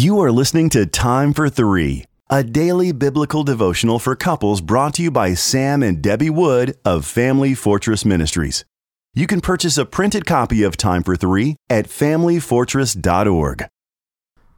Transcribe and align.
You 0.00 0.18
are 0.20 0.32
listening 0.32 0.70
to 0.70 0.86
Time 0.86 1.34
for 1.34 1.50
Three, 1.50 2.06
a 2.30 2.42
daily 2.42 2.90
biblical 2.90 3.44
devotional 3.44 3.98
for 3.98 4.16
couples 4.16 4.62
brought 4.62 4.94
to 4.94 5.02
you 5.02 5.10
by 5.10 5.34
Sam 5.34 5.82
and 5.82 6.00
Debbie 6.00 6.30
Wood 6.30 6.74
of 6.86 7.04
Family 7.04 7.52
Fortress 7.52 8.06
Ministries. 8.06 8.64
You 9.12 9.26
can 9.26 9.42
purchase 9.42 9.76
a 9.76 9.84
printed 9.84 10.24
copy 10.24 10.62
of 10.62 10.78
Time 10.78 11.02
for 11.02 11.16
Three 11.16 11.56
at 11.68 11.86
familyfortress.org. 11.86 13.66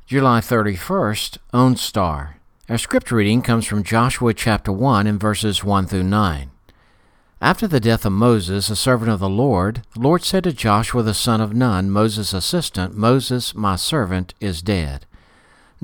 July 0.07 0.39
31st, 0.39 1.39
OnStar. 1.53 2.35
Our 2.69 2.79
scripture 2.79 3.17
reading 3.17 3.43
comes 3.43 3.67
from 3.67 3.83
Joshua 3.83 4.35
chapter 4.35 4.71
1 4.71 5.09
and 5.09 5.19
verses 5.19 5.65
1 5.65 5.89
through 5.89 6.05
9. 6.05 6.53
After 7.41 7.67
the 7.67 7.81
death 7.81 8.07
of 8.07 8.13
Moses, 8.13 8.71
a 8.71 8.77
servant 8.77 9.11
of 9.11 9.19
the 9.19 9.29
Lord, 9.29 9.83
the 9.95 10.01
Lord 10.03 10.23
said 10.23 10.45
to 10.45 10.53
Joshua 10.53 11.03
the 11.03 11.13
son 11.15 11.41
of 11.41 11.53
Nun, 11.53 11.91
Moses' 11.91 12.33
assistant, 12.33 12.97
Moses, 12.97 13.57
my 13.57 13.75
servant, 13.75 14.35
is 14.41 14.63
dead. 14.63 15.05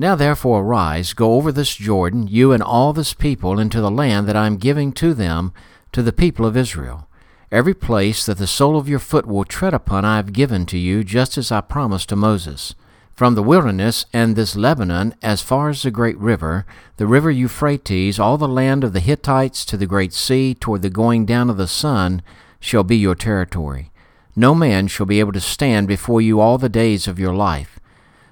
Now 0.01 0.15
therefore 0.15 0.61
arise, 0.61 1.11
go 1.11 1.33
over 1.33 1.51
this 1.51 1.75
Jordan, 1.75 2.25
you 2.25 2.53
and 2.53 2.63
all 2.63 2.93
this 2.93 3.13
people, 3.13 3.59
into 3.59 3.81
the 3.81 3.91
land 3.91 4.29
that 4.29 4.35
I 4.37 4.47
am 4.47 4.55
giving 4.55 4.93
to 4.93 5.13
them, 5.13 5.51
to 5.91 6.01
the 6.01 6.13
people 6.13 6.45
of 6.45 6.55
Israel. 6.55 7.09
Every 7.51 7.73
place 7.73 8.25
that 8.25 8.37
the 8.37 8.47
sole 8.47 8.77
of 8.77 8.87
your 8.87 8.99
foot 8.99 9.25
will 9.25 9.43
tread 9.43 9.73
upon 9.73 10.05
I 10.05 10.15
have 10.15 10.31
given 10.31 10.65
to 10.67 10.77
you, 10.77 11.03
just 11.03 11.37
as 11.37 11.51
I 11.51 11.59
promised 11.59 12.07
to 12.09 12.15
Moses. 12.15 12.75
From 13.13 13.35
the 13.35 13.43
wilderness 13.43 14.05
and 14.13 14.37
this 14.37 14.55
Lebanon, 14.55 15.15
as 15.21 15.41
far 15.41 15.67
as 15.67 15.81
the 15.81 15.91
great 15.91 16.17
river, 16.17 16.65
the 16.95 17.05
river 17.05 17.29
Euphrates, 17.29 18.17
all 18.17 18.37
the 18.37 18.47
land 18.47 18.85
of 18.85 18.93
the 18.93 19.01
Hittites 19.01 19.65
to 19.65 19.75
the 19.75 19.85
great 19.85 20.13
sea, 20.13 20.53
toward 20.53 20.81
the 20.81 20.89
going 20.89 21.25
down 21.25 21.49
of 21.49 21.57
the 21.57 21.67
sun, 21.67 22.21
shall 22.61 22.85
be 22.85 22.95
your 22.95 23.15
territory. 23.15 23.91
No 24.33 24.55
man 24.55 24.87
shall 24.87 25.05
be 25.05 25.19
able 25.19 25.33
to 25.33 25.41
stand 25.41 25.89
before 25.89 26.21
you 26.21 26.39
all 26.39 26.57
the 26.57 26.69
days 26.69 27.05
of 27.05 27.19
your 27.19 27.33
life. 27.35 27.78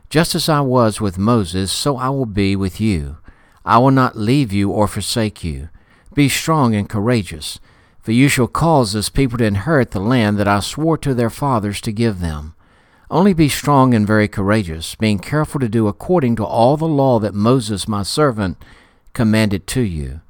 Just 0.09 0.35
as 0.35 0.47
I 0.47 0.61
was 0.61 1.01
with 1.01 1.17
Moses, 1.17 1.71
so 1.71 1.97
I 1.97 2.09
will 2.09 2.25
be 2.25 2.55
with 2.55 2.79
you. 2.79 3.17
I 3.65 3.77
will 3.77 3.91
not 3.91 4.15
leave 4.15 4.53
you 4.53 4.71
or 4.71 4.87
forsake 4.87 5.43
you. 5.43 5.67
Be 6.13 6.29
strong 6.29 6.73
and 6.73 6.87
courageous, 6.87 7.59
for 7.99 8.13
you 8.13 8.29
shall 8.29 8.47
cause 8.47 8.93
this 8.93 9.09
people 9.09 9.37
to 9.39 9.43
inherit 9.43 9.91
the 9.91 9.99
land 9.99 10.37
that 10.37 10.47
I 10.47 10.61
swore 10.61 10.97
to 10.99 11.13
their 11.13 11.29
fathers 11.29 11.81
to 11.81 11.91
give 11.91 12.21
them. 12.21 12.55
Only 13.11 13.33
be 13.33 13.49
strong 13.49 13.93
and 13.93 14.07
very 14.07 14.29
courageous, 14.29 14.95
being 14.95 15.19
careful 15.19 15.59
to 15.59 15.67
do 15.67 15.87
according 15.87 16.37
to 16.37 16.45
all 16.45 16.77
the 16.77 16.87
law 16.87 17.19
that 17.19 17.33
Moses 17.33 17.87
my 17.87 18.03
servant 18.03 18.57
commanded 19.11 19.67
to 19.67 19.81
you. 19.81 20.21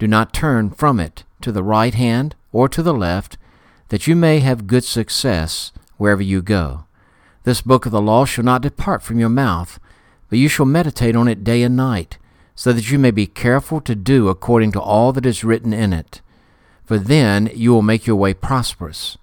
Do 0.00 0.08
not 0.08 0.32
turn 0.32 0.70
from 0.70 0.98
it 0.98 1.22
to 1.40 1.52
the 1.52 1.62
right 1.62 1.94
hand 1.94 2.34
or 2.52 2.68
to 2.68 2.82
the 2.82 2.94
left, 2.94 3.38
that 3.90 4.08
you 4.08 4.16
may 4.16 4.40
have 4.40 4.66
good 4.66 4.82
success 4.82 5.70
wherever 5.98 6.22
you 6.22 6.42
go. 6.42 6.84
This 7.44 7.62
book 7.62 7.86
of 7.86 7.92
the 7.92 8.02
law 8.02 8.24
shall 8.24 8.44
not 8.44 8.62
depart 8.62 9.02
from 9.02 9.18
your 9.18 9.28
mouth, 9.28 9.78
but 10.28 10.38
you 10.38 10.48
shall 10.48 10.66
meditate 10.66 11.16
on 11.16 11.28
it 11.28 11.44
day 11.44 11.62
and 11.62 11.76
night, 11.76 12.18
so 12.54 12.72
that 12.72 12.90
you 12.90 12.98
may 12.98 13.10
be 13.10 13.26
careful 13.26 13.80
to 13.82 13.94
do 13.94 14.28
according 14.28 14.72
to 14.72 14.80
all 14.80 15.12
that 15.12 15.26
is 15.26 15.44
written 15.44 15.72
in 15.72 15.92
it. 15.92 16.20
For 16.84 16.98
then 16.98 17.50
you 17.54 17.72
will 17.72 17.82
make 17.82 18.06
your 18.06 18.16
way 18.16 18.34
prosperous 18.34 19.16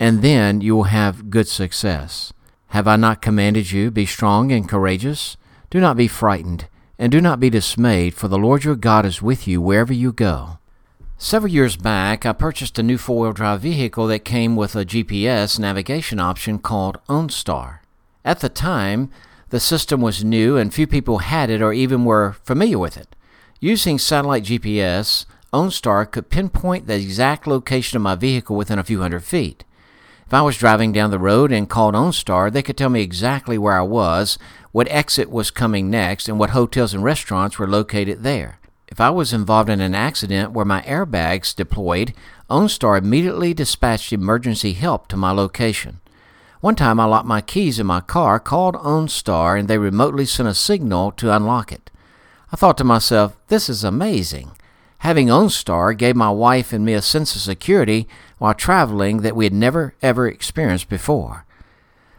and 0.00 0.22
then 0.22 0.60
you 0.60 0.76
will 0.76 0.84
have 0.84 1.30
good 1.30 1.48
success. 1.48 2.32
Have 2.68 2.86
I 2.86 2.96
not 2.96 3.22
commanded 3.22 3.72
you, 3.72 3.90
be 3.90 4.06
strong 4.06 4.52
and 4.52 4.68
courageous? 4.68 5.36
Do 5.70 5.80
not 5.80 5.96
be 5.96 6.08
frightened, 6.08 6.68
and 6.98 7.10
do 7.10 7.20
not 7.20 7.40
be 7.40 7.50
dismayed, 7.50 8.14
for 8.14 8.28
the 8.28 8.38
Lord 8.38 8.64
your 8.64 8.76
God 8.76 9.04
is 9.04 9.22
with 9.22 9.48
you 9.48 9.60
wherever 9.60 9.92
you 9.92 10.12
go. 10.12 10.58
Several 11.20 11.52
years 11.52 11.76
back, 11.76 12.24
I 12.24 12.32
purchased 12.32 12.78
a 12.78 12.82
new 12.84 12.96
four 12.96 13.22
wheel 13.22 13.32
drive 13.32 13.62
vehicle 13.62 14.06
that 14.06 14.20
came 14.20 14.54
with 14.54 14.76
a 14.76 14.84
GPS 14.84 15.58
navigation 15.58 16.20
option 16.20 16.60
called 16.60 17.00
OnStar. 17.08 17.80
At 18.24 18.38
the 18.38 18.48
time, 18.48 19.10
the 19.48 19.58
system 19.58 20.00
was 20.00 20.22
new 20.22 20.56
and 20.56 20.72
few 20.72 20.86
people 20.86 21.18
had 21.18 21.50
it 21.50 21.60
or 21.60 21.72
even 21.72 22.04
were 22.04 22.36
familiar 22.44 22.78
with 22.78 22.96
it. 22.96 23.16
Using 23.58 23.98
satellite 23.98 24.44
GPS, 24.44 25.26
OnStar 25.52 26.08
could 26.08 26.30
pinpoint 26.30 26.86
the 26.86 26.94
exact 26.94 27.48
location 27.48 27.96
of 27.96 28.02
my 28.02 28.14
vehicle 28.14 28.54
within 28.54 28.78
a 28.78 28.84
few 28.84 29.00
hundred 29.00 29.24
feet. 29.24 29.64
If 30.24 30.32
I 30.32 30.42
was 30.42 30.56
driving 30.56 30.92
down 30.92 31.10
the 31.10 31.18
road 31.18 31.50
and 31.50 31.68
called 31.68 31.96
OnStar, 31.96 32.52
they 32.52 32.62
could 32.62 32.76
tell 32.76 32.90
me 32.90 33.02
exactly 33.02 33.58
where 33.58 33.76
I 33.76 33.82
was, 33.82 34.38
what 34.70 34.86
exit 34.88 35.30
was 35.30 35.50
coming 35.50 35.90
next, 35.90 36.28
and 36.28 36.38
what 36.38 36.50
hotels 36.50 36.94
and 36.94 37.02
restaurants 37.02 37.58
were 37.58 37.66
located 37.66 38.22
there. 38.22 38.60
If 38.90 39.00
I 39.00 39.10
was 39.10 39.32
involved 39.32 39.68
in 39.68 39.80
an 39.80 39.94
accident 39.94 40.52
where 40.52 40.64
my 40.64 40.80
airbags 40.82 41.54
deployed, 41.54 42.14
OnStar 42.50 42.98
immediately 42.98 43.52
dispatched 43.52 44.12
emergency 44.12 44.72
help 44.72 45.08
to 45.08 45.16
my 45.16 45.30
location. 45.30 46.00
One 46.60 46.74
time 46.74 46.98
I 46.98 47.04
locked 47.04 47.26
my 47.26 47.40
keys 47.40 47.78
in 47.78 47.86
my 47.86 48.00
car, 48.00 48.40
called 48.40 48.74
OnStar, 48.76 49.58
and 49.58 49.68
they 49.68 49.78
remotely 49.78 50.24
sent 50.24 50.48
a 50.48 50.54
signal 50.54 51.12
to 51.12 51.34
unlock 51.34 51.70
it. 51.70 51.90
I 52.50 52.56
thought 52.56 52.78
to 52.78 52.84
myself, 52.84 53.36
this 53.48 53.68
is 53.68 53.84
amazing. 53.84 54.52
Having 54.98 55.28
OnStar 55.28 55.96
gave 55.96 56.16
my 56.16 56.30
wife 56.30 56.72
and 56.72 56.84
me 56.84 56.94
a 56.94 57.02
sense 57.02 57.36
of 57.36 57.42
security 57.42 58.08
while 58.38 58.54
traveling 58.54 59.18
that 59.18 59.36
we 59.36 59.44
had 59.44 59.52
never 59.52 59.94
ever 60.02 60.26
experienced 60.26 60.88
before. 60.88 61.44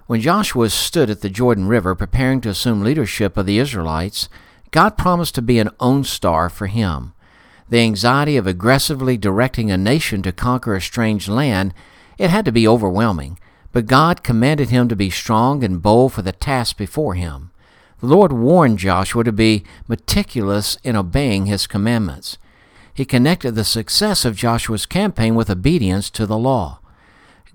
When 0.06 0.22
Joshua 0.22 0.70
stood 0.70 1.10
at 1.10 1.22
the 1.22 1.30
Jordan 1.30 1.68
River 1.68 1.94
preparing 1.94 2.42
to 2.42 2.50
assume 2.50 2.82
leadership 2.82 3.36
of 3.36 3.46
the 3.46 3.60
Israelites, 3.60 4.30
God 4.72 4.98
promised 4.98 5.36
to 5.36 5.42
be 5.42 5.60
an 5.60 5.70
OnStar 5.80 6.52
for 6.52 6.68
him. 6.68 7.14
The 7.70 7.80
anxiety 7.80 8.38
of 8.38 8.48
aggressively 8.48 9.18
directing 9.18 9.70
a 9.70 9.78
nation 9.78 10.22
to 10.24 10.32
conquer 10.32 10.76
a 10.76 10.82
strange 10.82 11.28
land, 11.28 11.74
it 12.18 12.30
had 12.30 12.46
to 12.46 12.52
be 12.52 12.68
overwhelming, 12.68 13.40
but 13.72 13.86
God 13.86 14.24
commanded 14.24 14.70
him 14.70 14.88
to 14.90 14.96
be 14.96 15.10
strong 15.10 15.64
and 15.64 15.82
bold 15.82 16.14
for 16.14 16.22
the 16.22 16.32
task 16.32 16.78
before 16.78 17.14
him. 17.14 17.52
The 18.00 18.08
Lord 18.08 18.32
warned 18.32 18.80
Joshua 18.80 19.24
to 19.24 19.32
be 19.32 19.64
meticulous 19.88 20.78
in 20.84 20.96
obeying 20.96 21.46
his 21.46 21.68
commandments 21.68 22.38
he 23.00 23.06
connected 23.06 23.56
the 23.56 23.64
success 23.64 24.26
of 24.26 24.36
Joshua's 24.36 24.86
campaign 24.86 25.34
with 25.34 25.50
obedience 25.50 26.10
to 26.10 26.26
the 26.26 26.38
law. 26.38 26.82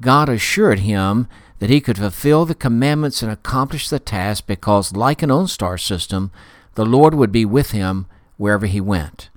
God 0.00 0.30
assured 0.30 0.78
him 0.78 1.28
that 1.58 1.68
he 1.68 1.82
could 1.82 1.98
fulfill 1.98 2.46
the 2.46 2.54
commandments 2.54 3.22
and 3.22 3.30
accomplish 3.30 3.90
the 3.90 3.98
task 3.98 4.46
because, 4.46 4.96
like 4.96 5.22
an 5.22 5.28
OnStar 5.28 5.78
system, 5.78 6.30
the 6.74 6.86
Lord 6.86 7.14
would 7.14 7.32
be 7.32 7.44
with 7.44 7.70
him 7.70 8.06
wherever 8.36 8.66
he 8.66 8.80
went. 8.80 9.30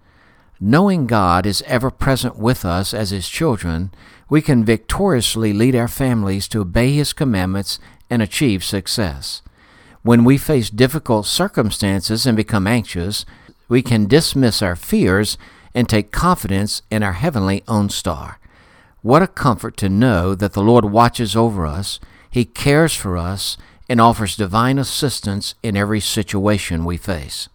Knowing 0.60 1.06
God 1.06 1.46
is 1.46 1.62
ever 1.68 1.92
present 1.92 2.36
with 2.36 2.66
us 2.66 2.92
as 2.92 3.12
His 3.12 3.30
children, 3.30 3.92
we 4.28 4.42
can 4.42 4.66
victoriously 4.66 5.54
lead 5.54 5.76
our 5.76 5.88
families 5.88 6.48
to 6.48 6.62
obey 6.62 6.94
His 6.94 7.14
commandments 7.14 7.80
and 8.10 8.24
achieve 8.24 8.64
success. 8.64 9.44
When 10.02 10.24
we 10.24 10.38
face 10.38 10.72
difficult 10.72 11.28
circumstances 11.28 12.26
and 12.26 12.36
become 12.36 12.66
anxious, 12.66 13.24
we 13.70 13.84
can 13.84 14.08
dismiss 14.08 14.64
our 14.64 14.76
fears 14.76 15.38
and 15.76 15.88
take 15.88 16.12
confidence 16.12 16.82
in 16.90 17.04
our 17.04 17.14
heavenly 17.14 17.62
OnStar. 17.62 18.38
What 19.04 19.22
a 19.22 19.28
comfort 19.28 19.78
to 19.78 19.90
know 19.90 20.34
that 20.34 20.54
the 20.54 20.64
Lord 20.64 20.86
watches 20.86 21.36
over 21.36 21.68
us, 21.68 22.00
He 22.32 22.46
cares 22.46 22.96
for 22.96 23.16
us, 23.16 23.58
and 23.90 24.02
offers 24.02 24.36
divine 24.36 24.78
assistance 24.78 25.56
in 25.64 25.78
every 25.78 26.00
situation 26.00 26.86
we 26.86 26.98
face. 26.98 27.50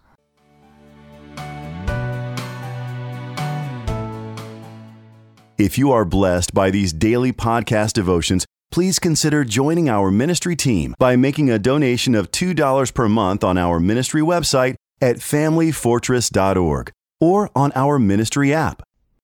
If 5.57 5.77
you 5.77 5.91
are 5.91 6.03
blessed 6.03 6.53
by 6.53 6.71
these 6.71 6.91
daily 6.91 7.31
podcast 7.31 7.93
devotions, 7.93 8.45
please 8.71 8.97
consider 8.97 9.43
joining 9.43 9.87
our 9.87 10.09
ministry 10.09 10.55
team 10.55 10.95
by 10.97 11.15
making 11.15 11.51
a 11.51 11.59
donation 11.59 12.15
of 12.15 12.31
$2 12.31 12.93
per 12.93 13.07
month 13.07 13.43
on 13.43 13.57
our 13.57 13.79
ministry 13.79 14.21
website 14.21 14.75
at 14.99 15.17
familyfortress.org 15.17 16.91
or 17.21 17.51
on 17.55 17.71
our 17.75 17.99
ministry 17.99 18.51
app. 18.51 18.81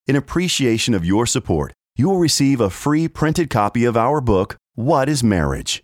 In 0.08 0.16
appreciation 0.16 0.94
of 0.94 1.04
your 1.04 1.26
support, 1.26 1.74
you 1.96 2.08
will 2.08 2.20
receive 2.20 2.62
a 2.62 2.70
free 2.70 3.08
printed 3.08 3.50
copy 3.50 3.86
of 3.86 3.98
our 3.98 4.22
book, 4.22 4.56
What 4.76 5.10
is 5.10 5.24
Marriage? 5.24 5.84